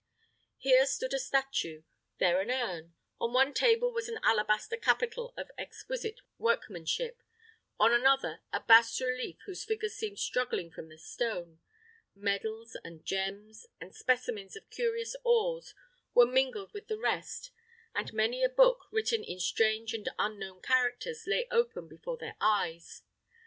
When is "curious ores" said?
14.71-15.75